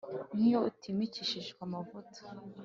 nk’iyo 0.35 0.59
utimikishijwe 0.69 1.51
amavuta 1.67 2.19